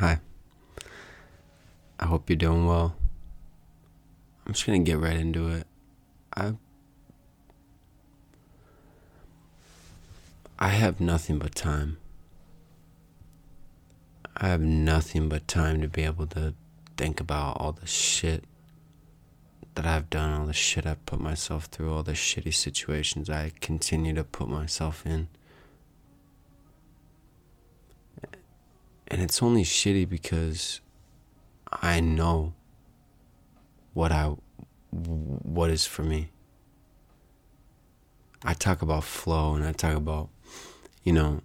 [0.00, 0.18] Hi.
[1.98, 2.96] I hope you're doing well.
[4.46, 5.66] I'm just going to get right into it.
[6.34, 6.54] I
[10.58, 11.98] I have nothing but time.
[14.34, 16.54] I have nothing but time to be able to
[16.96, 18.44] think about all the shit
[19.74, 23.52] that I've done, all the shit I've put myself through, all the shitty situations I
[23.60, 25.28] continue to put myself in.
[29.10, 30.80] And it's only shitty because
[31.70, 32.54] I know
[33.92, 34.36] what I
[34.90, 36.30] what is for me.
[38.44, 40.30] I talk about flow and I talk about,
[41.04, 41.42] you know,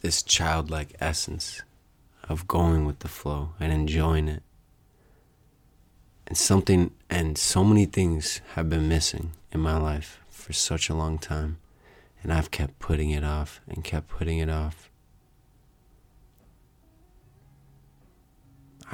[0.00, 1.62] this childlike essence
[2.28, 4.42] of going with the flow and enjoying it.
[6.26, 10.94] And something and so many things have been missing in my life for such a
[10.94, 11.58] long time.
[12.22, 14.90] And I've kept putting it off and kept putting it off.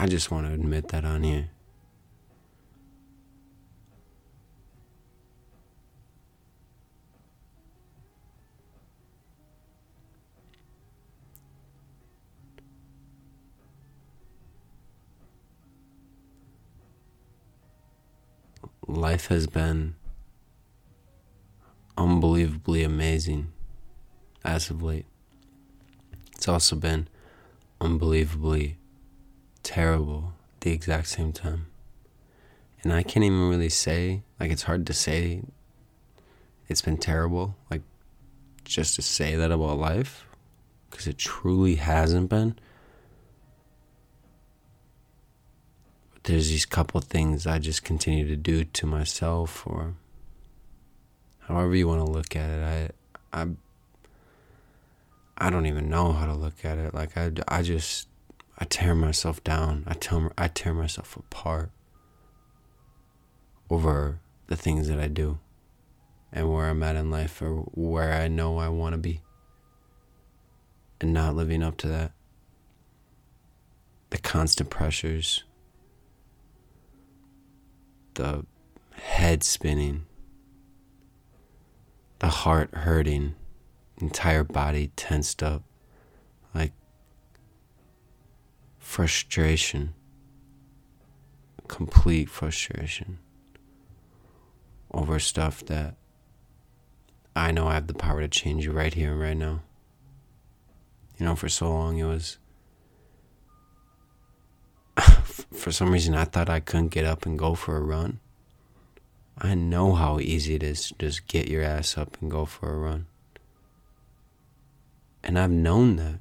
[0.01, 1.51] I just want to admit that on here.
[18.87, 19.95] life has been
[21.99, 23.53] unbelievably amazing
[24.45, 25.07] as of late.
[26.35, 27.07] It's also been
[27.83, 28.80] unbelievably
[29.71, 31.67] terrible the exact same time.
[32.83, 35.43] And I can't even really say, like, it's hard to say
[36.69, 37.83] it's been terrible, like,
[38.65, 40.25] just to say that about life,
[40.91, 42.59] because it truly hasn't been.
[46.25, 49.95] there's these couple things I just continue to do to myself or
[51.41, 52.95] however you want to look at it.
[53.33, 53.47] I I
[55.39, 56.95] I don't even know how to look at it.
[56.95, 58.10] Like I I just
[58.61, 59.85] I tear myself down.
[59.87, 61.71] I tell I tear myself apart
[63.71, 65.39] over the things that I do
[66.33, 69.23] and where I'm at in life or where I know I want to be
[71.01, 72.13] and not living up to that.
[74.11, 75.45] The constant pressures
[78.15, 78.45] the
[78.93, 80.05] head spinning,
[82.19, 83.35] the heart hurting,
[83.99, 85.63] entire body tensed up,
[86.55, 86.73] like
[88.91, 89.95] frustration,
[91.69, 93.21] complete frustration
[94.93, 95.95] over stuff that
[97.37, 99.61] I know I have the power to change you right here and right now.
[101.17, 102.39] You know, for so long it was
[105.53, 108.19] for some reason I thought I couldn't get up and go for a run.
[109.39, 112.75] I know how easy it is to just get your ass up and go for
[112.75, 113.07] a run.
[115.23, 116.19] And I've known that.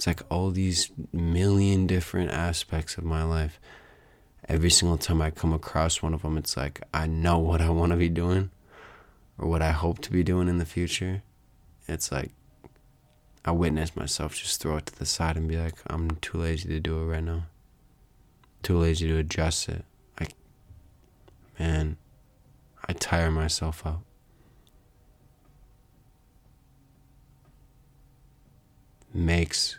[0.00, 3.60] It's like all these million different aspects of my life.
[4.48, 7.68] Every single time I come across one of them, it's like I know what I
[7.68, 8.50] want to be doing
[9.36, 11.22] or what I hope to be doing in the future.
[11.86, 12.30] It's like
[13.44, 16.70] I witness myself just throw it to the side and be like, I'm too lazy
[16.70, 17.44] to do it right now
[18.62, 19.84] too lazy to adjust it.
[20.18, 20.26] I,
[21.58, 21.96] man,
[22.86, 24.00] I tire myself out.
[29.12, 29.78] Makes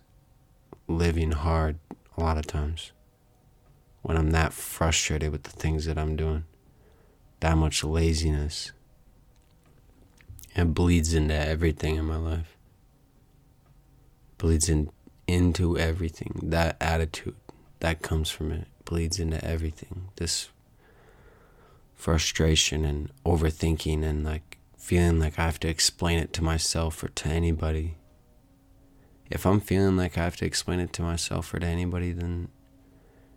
[0.97, 1.79] living hard
[2.17, 2.91] a lot of times
[4.01, 6.45] when I'm that frustrated with the things that I'm doing.
[7.39, 8.71] That much laziness.
[10.55, 12.57] It bleeds into everything in my life.
[14.37, 14.89] Bleeds in
[15.27, 16.39] into everything.
[16.43, 17.35] That attitude
[17.79, 20.09] that comes from it bleeds into everything.
[20.17, 20.49] This
[21.95, 27.09] frustration and overthinking and like feeling like I have to explain it to myself or
[27.09, 27.97] to anybody.
[29.31, 32.49] If I'm feeling like I have to explain it to myself or to anybody, then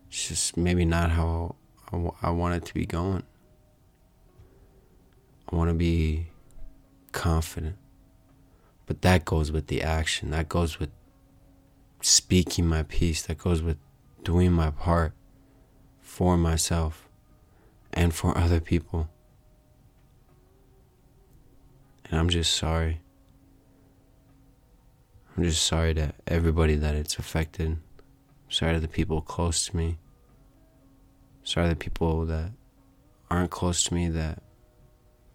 [0.09, 1.55] it's just maybe not how
[2.21, 3.23] I want it to be going.
[5.51, 6.27] I want to be
[7.13, 7.77] confident.
[8.87, 10.31] But that goes with the action.
[10.31, 10.91] That goes with
[12.03, 13.23] speaking my piece.
[13.23, 13.79] That goes with
[14.25, 15.13] doing my part
[16.01, 17.09] for myself
[17.93, 19.09] and for other people.
[22.11, 23.01] And I'm just sorry.
[25.37, 27.79] I'm just sorry to everybody that it's affected.
[28.49, 29.99] Sorry to the people close to me.
[31.43, 32.53] Sorry to the people that
[33.31, 34.43] aren't close to me that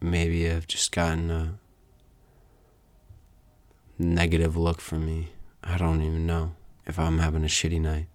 [0.01, 1.60] maybe have just gotten a
[3.98, 5.30] negative look from me.
[5.63, 6.56] I don't even know
[6.86, 8.07] if I'm having a shitty night.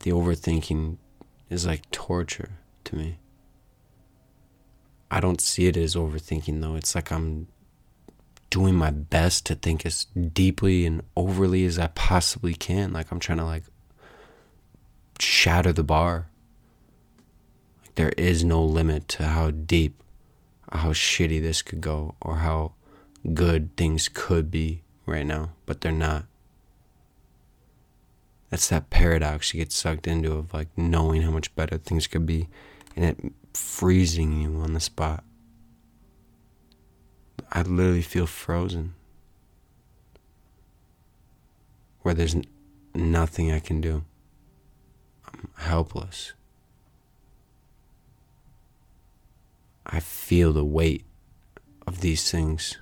[0.00, 0.96] the overthinking
[1.48, 2.50] is like torture
[2.84, 3.19] to me.
[5.10, 6.76] I don't see it as overthinking though.
[6.76, 7.48] It's like I'm
[8.48, 12.92] doing my best to think as deeply and overly as I possibly can.
[12.92, 13.64] Like I'm trying to like
[15.18, 16.28] shatter the bar.
[17.82, 20.02] Like there is no limit to how deep,
[20.70, 22.74] how shitty this could go, or how
[23.34, 26.26] good things could be right now, but they're not.
[28.50, 32.26] That's that paradox you get sucked into of like knowing how much better things could
[32.26, 32.48] be
[32.96, 35.24] and it freezing you on the spot.
[37.52, 38.94] I literally feel frozen.
[42.02, 42.44] Where there's n-
[42.94, 44.04] nothing I can do.
[45.26, 46.32] I'm helpless.
[49.84, 51.04] I feel the weight
[51.86, 52.78] of these things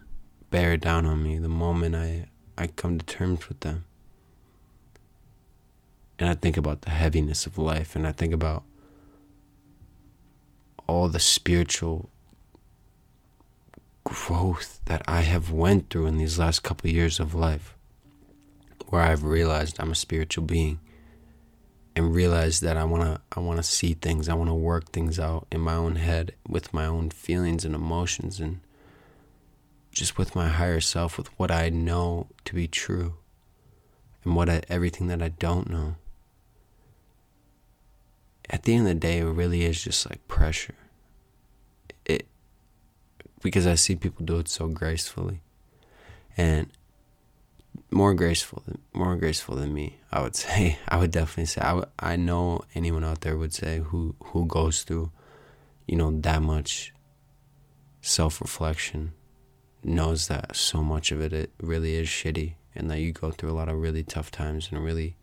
[0.51, 3.85] bear down on me the moment I, I come to terms with them.
[6.19, 8.65] And I think about the heaviness of life and I think about
[10.89, 12.11] all the spiritual
[14.03, 17.77] growth that I have went through in these last couple years of life
[18.89, 20.81] where I've realized I'm a spiritual being
[21.95, 24.91] and realized that I want to I want to see things I want to work
[24.93, 28.61] things out in my own head with my own feelings and emotions and
[29.93, 33.15] just with my higher self with what I know to be true
[34.25, 35.97] and what I, everything that I don't know
[38.51, 40.75] at the end of the day, it really is just like pressure.
[42.05, 42.27] It
[43.43, 45.41] because I see people do it so gracefully,
[46.37, 46.71] and
[47.91, 49.99] more graceful, than, more graceful than me.
[50.11, 50.79] I would say.
[50.89, 51.61] I would definitely say.
[51.61, 55.11] I, I know anyone out there would say who who goes through,
[55.87, 56.93] you know, that much
[58.01, 59.13] self reflection,
[59.85, 63.51] knows that so much of it it really is shitty, and that you go through
[63.51, 65.17] a lot of really tough times and really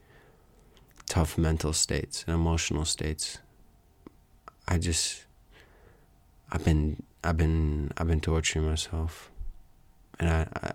[1.16, 3.38] tough mental states and emotional states.
[4.68, 5.24] I just
[6.52, 9.32] I've been I've been I've been torturing myself,
[10.20, 10.72] and I, I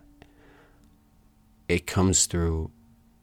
[1.69, 2.71] it comes through.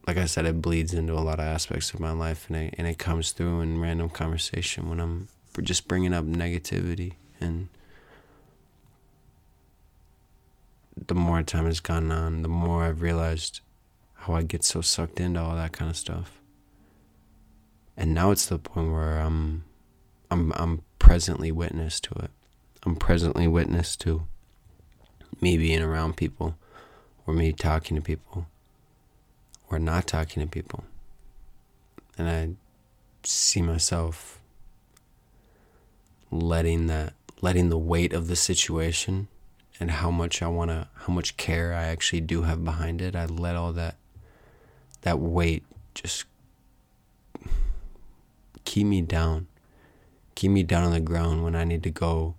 [0.06, 2.76] Like I said, it bleeds into a lot of aspects of my life, and it
[2.78, 5.28] and it comes through in random conversation when I'm
[5.64, 7.68] just bringing up negativity and
[11.08, 13.62] the more time has gone on, the more I've realized
[14.14, 16.38] how I get so sucked into all that kind of stuff
[17.98, 19.64] and now it's the point where I'm
[20.30, 22.32] I'm I'm presently witness to it.
[22.84, 24.28] I'm presently witness to
[25.42, 26.56] me being around people
[27.26, 28.48] or me talking to people
[29.70, 30.84] or not talking to people.
[32.18, 32.50] And I
[33.24, 34.40] see myself
[36.32, 39.28] letting that letting the weight of the situation
[39.80, 43.16] and how much I want to how much care I actually do have behind it.
[43.16, 43.96] I let all that
[45.02, 45.64] that weight
[45.96, 46.26] just
[48.68, 49.48] keep me down.
[50.36, 52.36] Keep me down on the ground when I need to go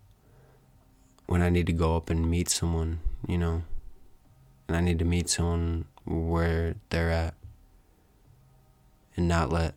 [1.26, 3.62] when I need to go up and meet someone, you know.
[4.66, 7.34] And I need to meet someone where they're at.
[9.16, 9.75] And not let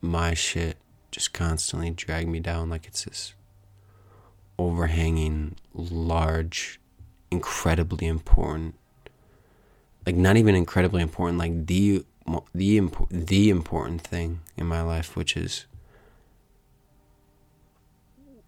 [0.00, 0.76] my shit
[1.10, 3.34] just constantly drag me down like it's this
[4.58, 6.78] overhanging, large,
[7.30, 8.74] incredibly important,
[10.06, 12.04] like not even incredibly important, like the
[12.54, 15.66] the impo- the important thing in my life, which is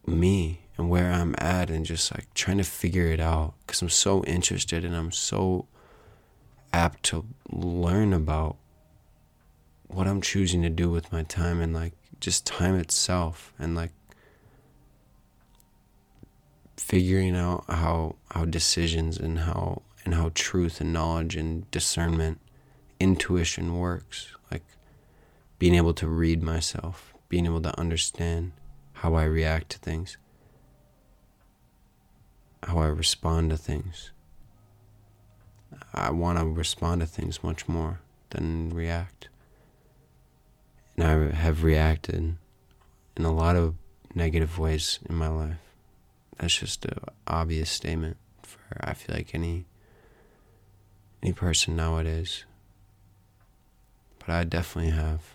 [0.06, 3.88] me and where I'm at, and just like trying to figure it out because I'm
[3.88, 5.66] so interested and I'm so
[6.72, 8.56] apt to learn about
[9.86, 13.92] what I'm choosing to do with my time and like just time itself and like
[16.76, 22.40] figuring out how how decisions and how and how truth and knowledge and discernment
[23.04, 24.34] intuition works.
[24.50, 24.64] Like
[25.58, 28.52] being able to read myself, being able to understand
[29.00, 30.16] how I react to things,
[32.62, 34.10] how I respond to things.
[35.92, 39.28] I want to respond to things much more than react.
[40.96, 42.36] And I have reacted
[43.16, 43.74] in a lot of
[44.14, 45.64] negative ways in my life.
[46.38, 49.66] That's just an obvious statement for I feel like any
[51.22, 52.44] any person nowadays
[54.26, 55.34] but I definitely have.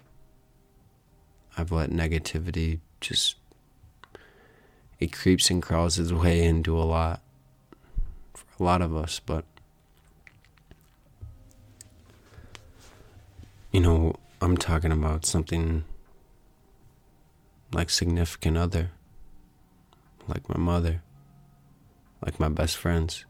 [1.58, 3.36] I've let negativity just
[5.00, 7.22] it creeps and crawls its way into a lot
[8.34, 9.46] for a lot of us, but
[13.72, 15.84] you know, I'm talking about something
[17.72, 18.92] like significant other,
[20.28, 21.02] like my mother,
[22.26, 23.26] like my best friends.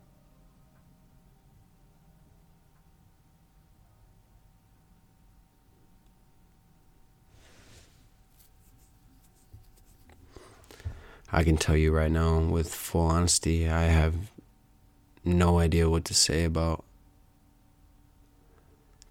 [11.32, 14.16] I can tell you right now, with full honesty, I have
[15.24, 16.84] no idea what to say about.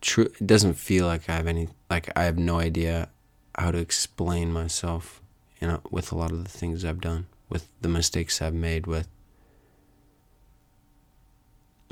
[0.01, 3.09] True, it doesn't feel like I have any, like I have no idea
[3.57, 5.21] how to explain myself,
[5.61, 8.87] you know, with a lot of the things I've done, with the mistakes I've made,
[8.87, 9.09] with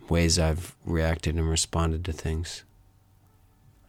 [0.08, 2.62] ways I've reacted and responded to things.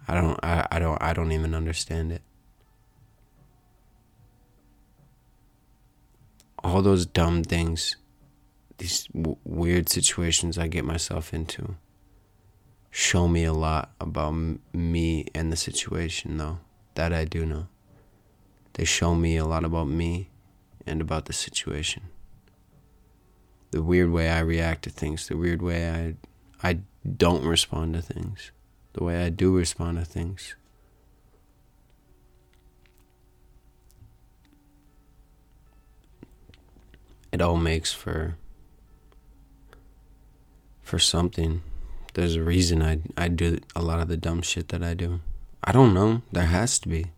[0.08, 2.22] I don't, I, I don't, I don't even understand it.
[6.64, 7.96] All those dumb things,
[8.78, 11.76] these w- weird situations I get myself into,
[12.92, 16.60] show me a lot about m- me and the situation, though.
[16.96, 17.68] That I do know.
[18.74, 20.30] They show me a lot about me
[20.86, 22.04] and about the situation.
[23.72, 26.16] The weird way I react to things, the weird way I
[26.68, 28.52] I don't respond to things,
[28.94, 30.56] the way I do respond to things.
[37.38, 38.36] It all makes for
[40.82, 41.62] for something.
[42.16, 45.20] There's a reason I I do a lot of the dumb shit that I do.
[45.64, 46.24] I don't know.
[46.32, 47.12] There has to be.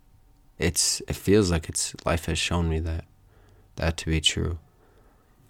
[0.58, 3.06] It's it feels like it's life has shown me that
[3.78, 4.60] that to be true.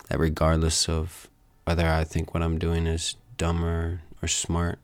[0.08, 1.32] That regardless of
[1.66, 4.78] whether I think what I'm doing is dumber or smart,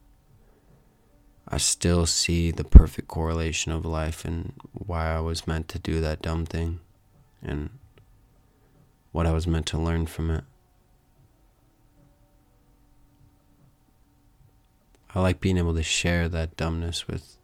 [1.48, 6.01] I still see the perfect correlation of life and why I was meant to do
[6.01, 6.80] that dumb thing
[7.44, 7.70] and
[9.16, 10.44] what I was meant to learn from it.
[15.14, 17.38] I like being able to share that dumbness with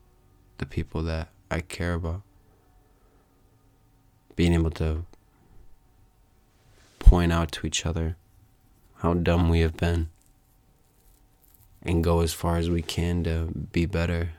[0.58, 2.24] the people that I care about.
[4.36, 5.06] Being able to
[7.00, 8.18] point out to each other
[8.98, 10.10] how dumb we have been
[11.82, 14.32] and go as far as we can to be better.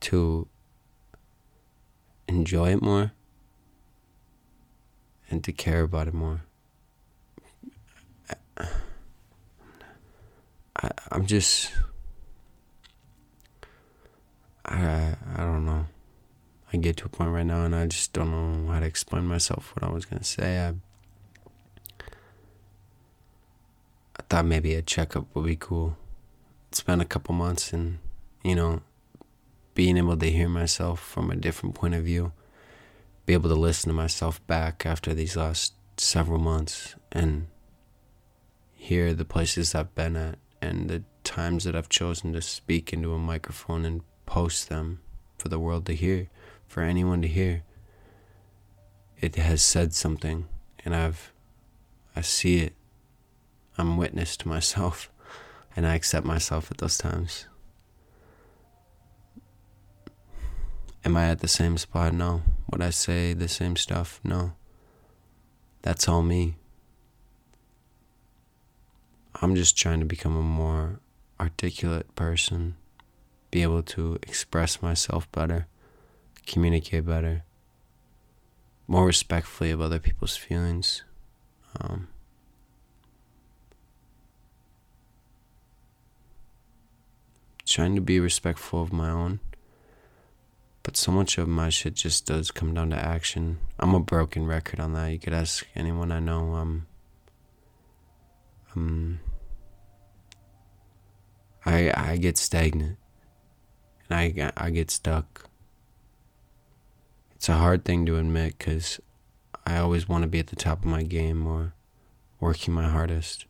[0.00, 0.46] To
[2.28, 3.12] enjoy it more
[5.30, 6.42] and to care about it more.
[10.76, 11.72] I, I'm just
[14.64, 15.86] I I don't know.
[16.72, 19.26] I get to a point right now and I just don't know how to explain
[19.26, 20.66] myself what I was gonna say.
[20.66, 20.74] I
[24.16, 25.96] I thought maybe a checkup would be cool.
[26.70, 27.98] It's been a couple months and
[28.44, 28.82] you know,
[29.74, 32.32] being able to hear myself from a different point of view,
[33.26, 37.46] be able to listen to myself back after these last several months and
[38.72, 43.12] hear the places I've been at and the times that I've chosen to speak into
[43.12, 45.00] a microphone and post them
[45.38, 46.28] for the world to hear,
[46.66, 47.62] for anyone to hear.
[49.20, 50.46] It has said something,
[50.84, 51.32] and I've,
[52.14, 52.74] I see it.
[53.76, 55.10] I'm witness to myself,
[55.76, 57.46] and I accept myself at those times.
[61.04, 62.14] Am I at the same spot?
[62.14, 62.42] No.
[62.74, 64.18] Would I say the same stuff?
[64.24, 64.54] No.
[65.82, 66.56] That's all me.
[69.40, 70.98] I'm just trying to become a more
[71.38, 72.74] articulate person,
[73.52, 75.68] be able to express myself better,
[76.48, 77.44] communicate better,
[78.88, 81.04] more respectfully of other people's feelings.
[81.80, 82.08] Um,
[87.64, 89.38] trying to be respectful of my own.
[90.84, 93.58] But so much of my shit just does come down to action.
[93.80, 95.08] I'm a broken record on that.
[95.08, 96.54] You could ask anyone I know.
[96.54, 96.86] I'm
[98.76, 99.20] um,
[101.64, 102.98] I I get stagnant,
[104.08, 105.48] and I I get stuck.
[107.34, 109.00] It's a hard thing to admit because
[109.66, 111.72] I always want to be at the top of my game or
[112.40, 113.46] working my hardest,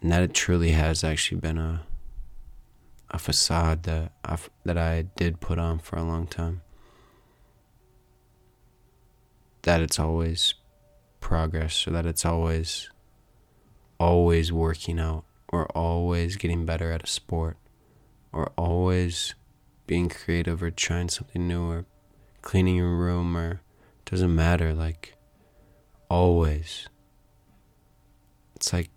[0.00, 1.85] and that it truly has actually been a
[3.10, 6.62] a facade that I that I did put on for a long time.
[9.62, 10.54] That it's always
[11.20, 12.90] progress, or that it's always
[13.98, 17.56] always working out or always getting better at a sport
[18.32, 19.34] or always
[19.86, 21.86] being creative or trying something new or
[22.42, 23.60] cleaning your room or
[24.04, 25.16] doesn't matter like
[26.10, 26.88] always
[28.54, 28.90] it's like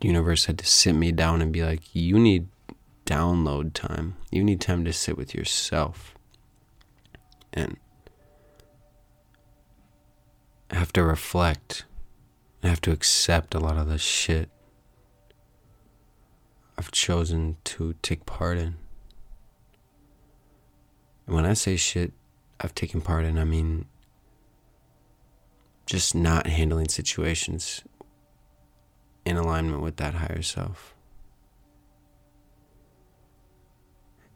[0.00, 2.48] universe had to sit me down and be like you need
[3.10, 4.16] download time.
[4.30, 6.14] You need time to sit with yourself.
[7.52, 7.76] And
[10.70, 11.84] have to reflect.
[12.62, 14.48] I have to accept a lot of the shit
[16.78, 18.76] I've chosen to take part in.
[21.26, 22.12] And when I say shit
[22.60, 23.86] I've taken part in, I mean
[25.84, 27.82] just not handling situations
[29.24, 30.94] in alignment with that higher self.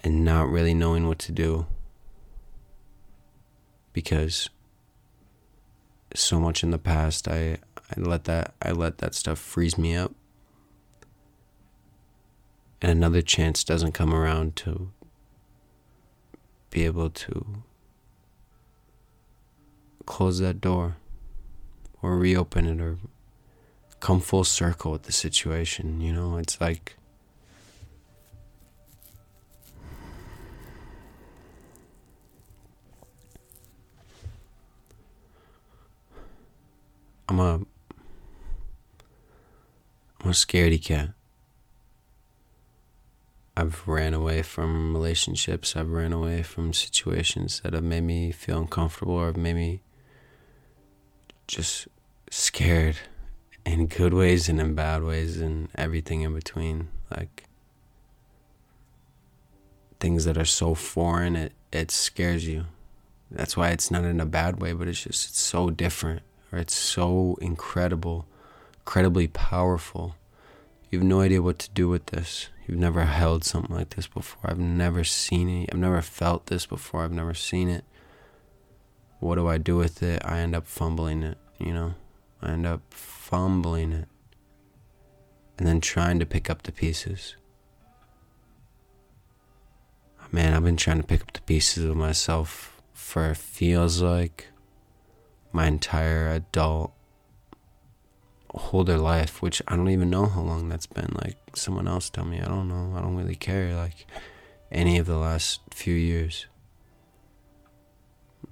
[0.03, 1.67] And not really knowing what to do.
[3.95, 4.51] because
[6.15, 7.59] so much in the past I
[7.91, 10.13] I let that I let that stuff freeze me up.
[12.83, 14.91] And another chance doesn't come around to
[16.69, 17.63] be able to
[20.05, 20.97] close that door
[22.03, 22.99] or reopen it or
[24.05, 26.37] come full circle with the situation, you know?
[26.37, 26.95] It's like
[37.27, 37.61] I'm a
[40.21, 41.15] I'm a scaredy cat.
[43.57, 45.75] I've ran away from relationships.
[45.77, 49.81] I've ran away from situations that have made me feel uncomfortable or have made me
[51.47, 51.89] just
[52.31, 52.99] scared
[53.65, 56.89] in good ways and in bad ways and everything in between.
[57.15, 57.45] Like
[60.01, 62.67] things that are so foreign, it, it scares you.
[63.31, 66.59] That's why it's not in a bad way, but it's just it's so different or
[66.59, 68.27] it's so incredible,
[68.81, 70.15] incredibly powerful.
[70.91, 72.49] You have no idea what to do with this.
[72.67, 74.51] You've never held something like this before.
[74.51, 75.71] I've never seen it.
[75.73, 77.03] I've never felt this before.
[77.03, 77.85] I've never seen it.
[79.21, 80.23] What do I do with it?
[80.25, 81.95] I end up fumbling it, you know?
[82.45, 84.09] I end up fumbling it
[85.59, 87.37] and then trying to pick up the pieces.
[90.31, 94.49] Man, I've been trying to pick up the pieces of myself for feels like
[95.53, 96.93] my entire adult
[98.85, 101.17] their life, which I don't even know how long that's been.
[101.23, 102.97] Like someone else tell me, I don't know.
[102.97, 103.75] I don't really care.
[103.75, 104.07] Like
[104.71, 106.47] any of the last few years,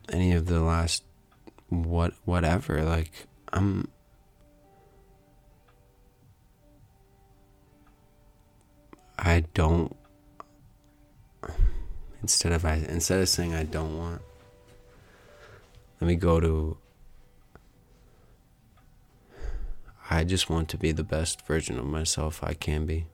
[0.09, 1.05] any of the last
[1.69, 2.83] what whatever.
[2.83, 3.89] Like I'm.
[9.19, 9.95] I don't.
[12.23, 14.23] Instead of I instead of saying I don't want,
[16.01, 16.77] let me go to
[20.15, 23.07] I just want to be the best version of myself I can be.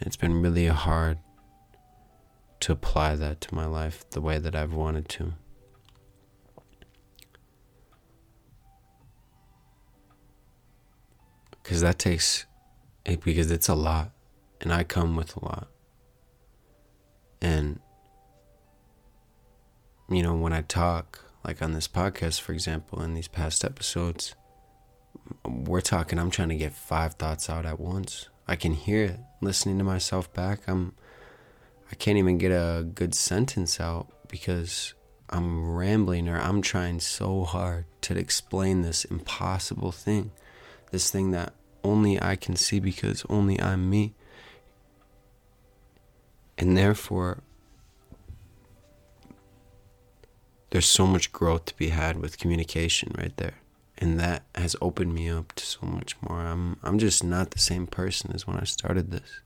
[0.00, 1.18] It's been really hard
[2.60, 5.34] to apply that to my life the way that I've wanted to.
[11.68, 12.46] Because that takes,
[13.04, 14.12] it, because it's a lot,
[14.58, 15.68] and I come with a lot.
[17.42, 17.80] And,
[20.08, 24.34] you know, when I talk, like on this podcast, for example, in these past episodes,
[25.46, 28.30] we're talking i'm trying to get five thoughts out at once.
[28.46, 30.60] I can hear it listening to myself back.
[30.66, 30.94] I'm
[31.92, 34.94] i can't even get a good sentence out because
[35.28, 40.30] i'm rambling or i'm trying so hard to explain this impossible thing.
[40.90, 41.52] This thing that
[41.84, 44.14] only i can see because only i'm me
[46.56, 47.42] and therefore
[50.70, 53.54] there's so much growth to be had with communication right there
[54.00, 56.40] and that has opened me up to so much more.
[56.40, 59.40] I'm I'm just not the same person as when I started this.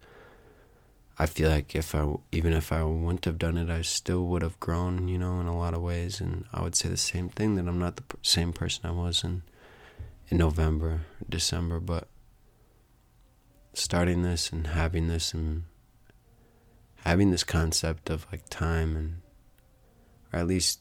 [1.19, 4.43] I feel like if I even if I wouldn't have done it, I still would
[4.43, 6.21] have grown, you know, in a lot of ways.
[6.21, 9.25] And I would say the same thing that I'm not the same person I was
[9.25, 9.43] in
[10.29, 11.81] in November, December.
[11.81, 12.09] But
[13.75, 15.65] starting this and having this and
[17.05, 19.23] having this concept of like time and
[20.33, 20.81] or at least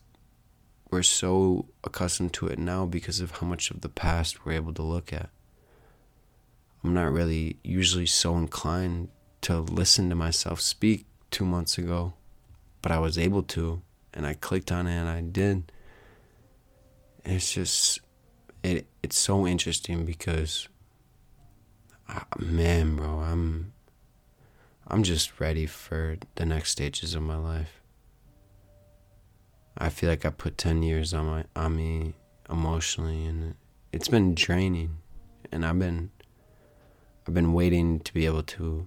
[0.89, 4.73] we're so accustomed to it now because of how much of the past we're able
[4.73, 5.29] to look at.
[6.83, 9.09] I'm not really usually so inclined
[9.41, 12.13] to listen to myself speak two months ago,
[12.81, 13.81] but I was able to,
[14.13, 15.71] and I clicked on it and I did.
[17.23, 18.01] And it's just,
[18.63, 20.67] it it's so interesting because,
[22.11, 23.73] uh, man, bro, I'm,
[24.87, 27.81] I'm just ready for the next stages of my life.
[29.77, 32.13] I feel like I put 10 years on my on me
[32.49, 33.55] emotionally and
[33.93, 34.97] it's been draining
[35.51, 36.11] and I've been
[37.27, 38.85] I've been waiting to be able to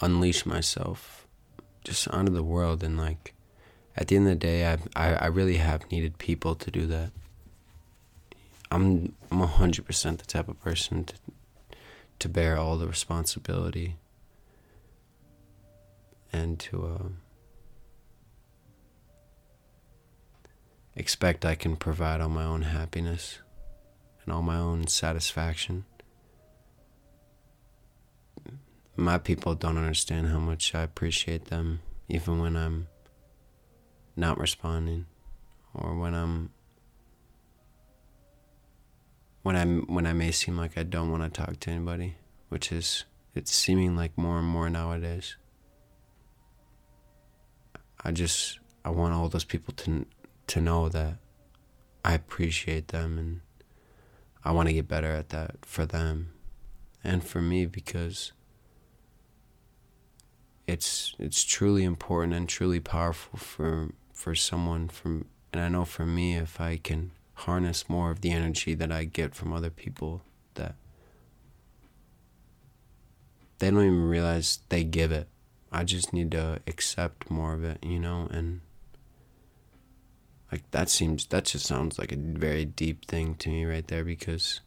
[0.00, 1.26] unleash myself
[1.84, 3.34] just onto the world and like
[3.96, 6.86] at the end of the day I I, I really have needed people to do
[6.86, 7.10] that.
[8.70, 11.14] I'm I'm hundred percent the type of person to
[12.18, 13.96] to bear all the responsibility
[16.32, 17.08] and to uh,
[20.96, 23.38] expect I can provide all my own happiness
[24.24, 25.84] and all my own satisfaction.
[28.96, 32.86] My people don't understand how much I appreciate them, even when I'm
[34.16, 35.06] not responding
[35.74, 36.50] or when I'm
[39.44, 42.16] when I when I may seem like I don't want to talk to anybody,
[42.48, 43.04] which is
[43.34, 45.36] it's seeming like more and more nowadays.
[48.02, 50.06] I just I want all those people to
[50.46, 51.18] to know that
[52.02, 53.40] I appreciate them and
[54.42, 56.32] I want to get better at that for them
[57.02, 58.32] and for me because
[60.66, 66.06] it's it's truly important and truly powerful for for someone from and I know for
[66.06, 67.10] me if I can
[67.44, 70.22] harness more of the energy that I get from other people
[70.54, 70.74] that
[73.58, 75.28] they don't even realize they give it.
[75.72, 78.60] I just need to accept more of it, you know, and
[80.54, 84.04] like that seems that just sounds like a very deep thing to me right there
[84.04, 84.60] because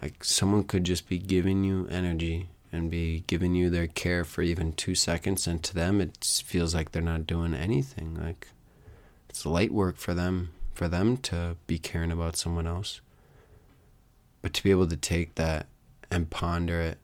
[0.00, 4.42] like someone could just be giving you energy and be giving you their care for
[4.42, 8.48] even 2 seconds and to them it feels like they're not doing anything like
[9.28, 13.00] it's light work for them for them to be caring about someone else.
[14.42, 15.66] But to be able to take that
[16.08, 16.98] and ponder it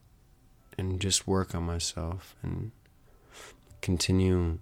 [0.79, 2.71] and just work on myself and
[3.83, 4.61] continue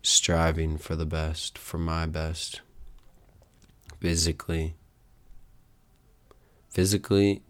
[0.00, 2.62] striving for the best, for my best,
[4.00, 4.74] physically.
[6.70, 7.42] Physically,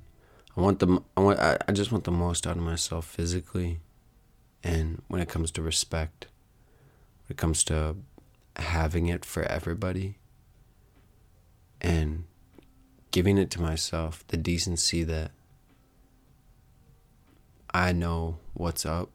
[0.57, 3.79] I want the I want I just want the most out of myself physically,
[4.65, 6.27] and when it comes to respect,
[7.29, 7.95] when it comes to
[8.57, 10.19] having it for everybody
[11.81, 12.25] and
[13.11, 15.31] giving it to myself the decency that
[17.75, 19.11] I know what's up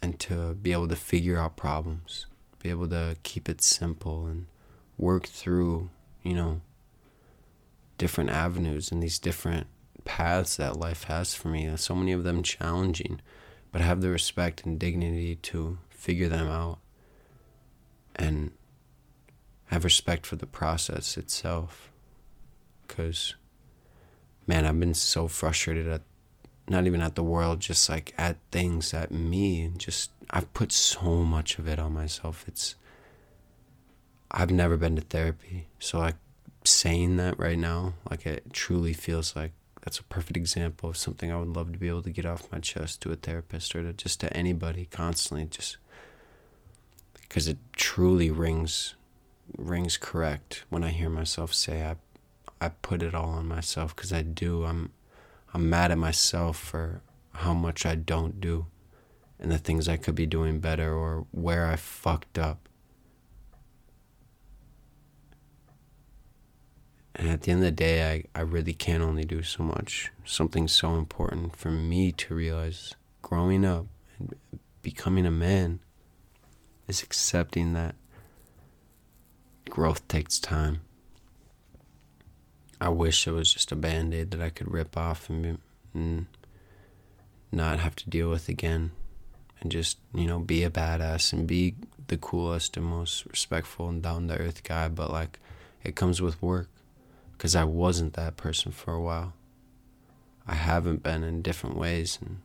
[0.00, 2.26] and to be able to figure out problems,
[2.58, 4.46] be able to keep it simple and
[4.98, 5.90] work through,
[6.22, 6.60] you know,
[7.98, 9.66] different avenues and these different
[10.04, 11.70] paths that life has for me.
[11.76, 13.20] So many of them challenging,
[13.70, 16.78] but I have the respect and dignity to figure them out
[18.16, 18.50] and
[19.72, 21.90] have respect for the process itself.
[22.86, 23.34] Because,
[24.46, 26.02] man, I've been so frustrated at
[26.68, 29.62] not even at the world, just like at things, at me.
[29.62, 32.44] And just, I've put so much of it on myself.
[32.46, 32.74] It's,
[34.30, 35.68] I've never been to therapy.
[35.78, 36.16] So, like,
[36.64, 41.32] saying that right now, like, it truly feels like that's a perfect example of something
[41.32, 43.82] I would love to be able to get off my chest to a therapist or
[43.82, 45.78] to just to anybody constantly, just
[47.22, 48.96] because it truly rings
[49.56, 51.96] rings correct when I hear myself say I
[52.60, 54.64] I put it all on myself because I do.
[54.64, 54.92] I'm
[55.52, 58.66] I'm mad at myself for how much I don't do
[59.42, 62.68] and the things I could be doing better or where I fucked up.
[67.16, 70.12] And at the end of the day, I, I really can only do so much.
[70.24, 73.86] Something so important for me to realize growing up
[74.18, 74.34] and
[74.80, 75.80] becoming a man
[76.86, 77.96] is accepting that
[79.72, 80.82] growth takes time.
[82.78, 85.58] I wish it was just a band aid that I could rip off and,
[85.94, 86.26] and
[87.50, 88.90] not have to deal with again.
[89.62, 91.74] And just, you know, be a badass and be
[92.08, 94.88] the coolest and most respectful and down to earth guy.
[94.88, 95.38] But, like,
[95.82, 96.68] it comes with work
[97.32, 99.32] because I wasn't that person for a while.
[100.46, 102.18] I haven't been in different ways.
[102.20, 102.42] And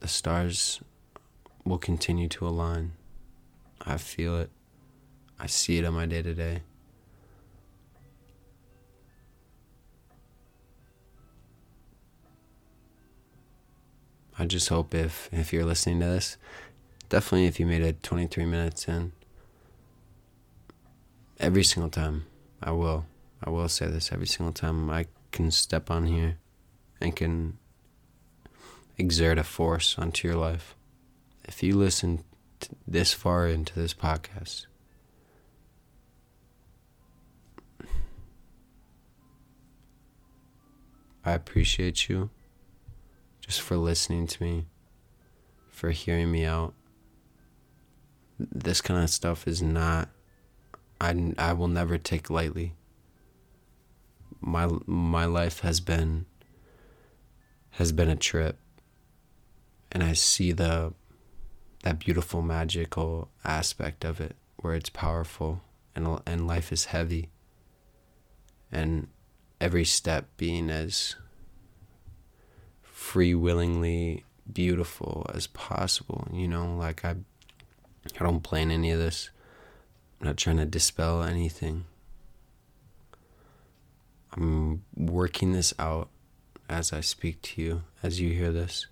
[0.00, 0.82] the stars
[1.64, 2.92] will continue to align.
[3.80, 4.50] I feel it.
[5.40, 6.62] I see it on my day to day.
[14.38, 16.36] I just hope if if you're listening to this,
[17.08, 19.12] definitely if you made it 23 minutes in,
[21.40, 22.26] every single time,
[22.62, 23.06] I will.
[23.42, 26.38] I will say this every single time I can step on here
[27.00, 27.58] and can
[28.96, 30.74] exert a force onto your life.
[31.44, 32.24] If you listen
[32.86, 34.66] this far into this podcast.
[41.28, 42.30] I appreciate you
[43.40, 44.66] just for listening to me,
[45.68, 46.74] for hearing me out.
[48.38, 50.08] This kind of stuff is not,
[51.00, 52.74] I, I will never take lightly.
[54.40, 56.24] My, my life has been,
[57.70, 58.58] has been a trip.
[59.92, 60.92] And I see the
[61.84, 65.62] that beautiful magical aspect of it where it's powerful
[65.94, 67.30] and and life is heavy
[68.72, 69.06] and
[69.60, 71.16] every step being as
[72.82, 76.74] free willingly beautiful as possible you know?
[76.76, 77.16] Like i
[78.18, 79.30] i don't plan any of this.
[80.20, 81.84] I'm not trying to dispel anything.
[84.32, 86.08] I'm working this out
[86.68, 88.86] as i speak to you as you hear this.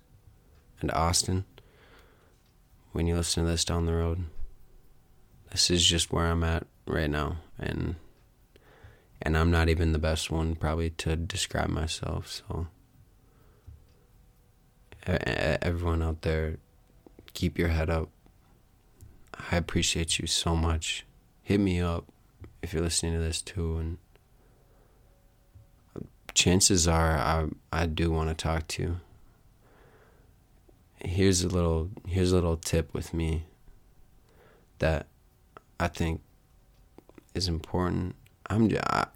[0.81, 1.45] And austin
[2.97, 4.25] when you listen to this down the road.
[5.51, 7.37] This is just where I'm at right now.
[7.59, 7.95] And
[9.21, 12.67] and I'm not even the best one probably to describe myself, so
[15.05, 16.57] everyone out there
[17.33, 18.09] keep your head up
[19.51, 21.05] I appreciate you so much.
[21.43, 22.05] Hit me up
[22.61, 23.97] if you're listening to this too and
[26.33, 28.99] chances are I I do want to talk to you.
[30.99, 33.45] Here's a little here's a little tip with me
[34.79, 35.07] that
[35.79, 36.21] I think
[37.33, 38.15] is important.
[38.47, 39.07] I'm I,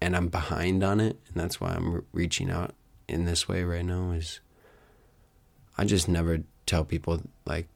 [0.00, 2.74] and I'm behind on it, and that's why I'm reaching out
[3.08, 4.12] in this way right now.
[4.12, 4.40] Is
[5.76, 7.68] I just never tell people like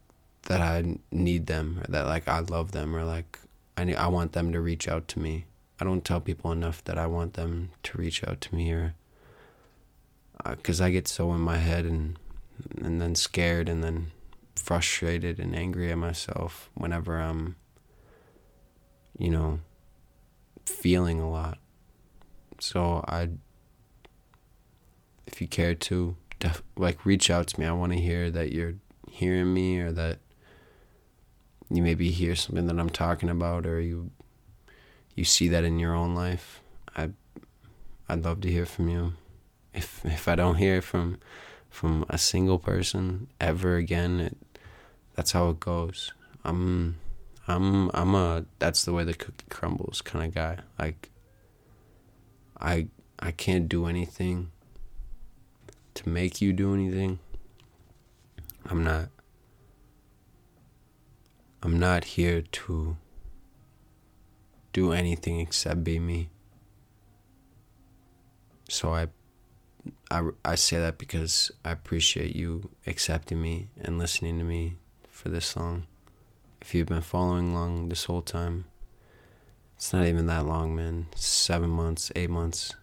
[0.42, 3.38] that I need them or that like I love them or like
[3.76, 5.46] I need, I want them to reach out to me.
[5.80, 8.94] I don't tell people enough that I want them to reach out to me or
[10.44, 12.18] because uh, I get so in my head and
[12.82, 14.10] and then scared and then
[14.56, 17.56] frustrated and angry at myself whenever I'm
[19.16, 19.60] you know
[20.68, 21.58] feeling a lot.
[22.60, 23.30] So I
[25.26, 27.66] if you care to def- like reach out to me.
[27.66, 28.74] I want to hear that you're
[29.10, 30.18] hearing me or that
[31.70, 34.10] you maybe hear something that I'm talking about or you
[35.14, 36.60] you see that in your own life,
[36.96, 37.10] I
[38.08, 39.14] I'd love to hear from you.
[39.74, 41.18] If if I don't hear from
[41.68, 44.36] from a single person ever again, it,
[45.14, 46.12] that's how it goes.
[46.44, 46.96] I'm
[47.48, 50.58] I'm I'm a that's the way the cookie crumbles kind of guy.
[50.78, 51.10] Like
[52.60, 54.50] I I can't do anything
[55.94, 57.18] to make you do anything.
[58.66, 59.08] I'm not
[61.62, 62.96] I'm not here to
[64.72, 66.28] do anything except be me.
[68.68, 69.08] So I,
[70.10, 74.76] I, I say that because I appreciate you accepting me and listening to me
[75.10, 75.86] for this long.
[76.60, 78.66] If you've been following along this whole time,
[79.76, 81.06] it's not even that long, man.
[81.14, 82.74] Seven months, eight months.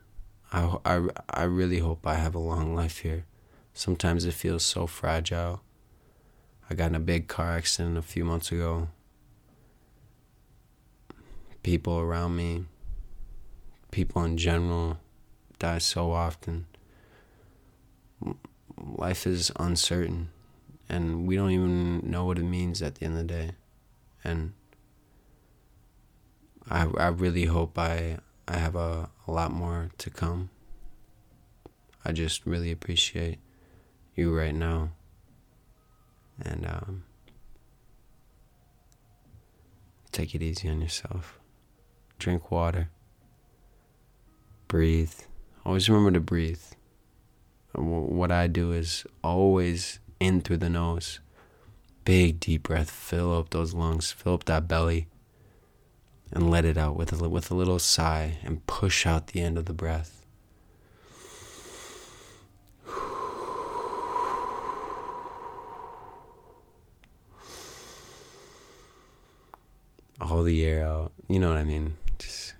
[0.52, 3.26] I, I, I really hope I have a long life here.
[3.74, 5.62] Sometimes it feels so fragile.
[6.70, 8.88] I got in a big car accident a few months ago
[11.66, 12.64] people around me,
[13.90, 15.00] people in general,
[15.58, 16.68] die so often.
[18.78, 20.30] Life is uncertain,
[20.88, 23.52] and we don't even know what it means at the end of the day.
[24.26, 24.54] And
[26.70, 30.50] I, I really hope I, I have a, a lot more to come.
[32.04, 33.40] I just really appreciate
[34.16, 34.90] you right now.
[36.42, 37.04] And um,
[40.12, 41.40] take it easy on yourself
[42.20, 42.90] drink water,
[44.68, 45.14] breathe.
[45.66, 46.62] Always remember to breathe.
[47.74, 51.20] What I do is always in through the nose.
[52.06, 55.08] Big deep breath, fill up those lungs, fill up that belly,
[56.32, 59.58] and let it out with a, with a little sigh and push out the end
[59.58, 60.24] of the breath.
[70.22, 71.12] All the air out.
[71.28, 71.98] You know what I mean?
[72.20, 72.54] Just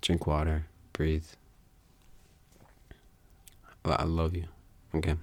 [0.00, 1.26] drink water, breathe.
[3.84, 4.44] I love you.
[4.94, 5.14] Okay.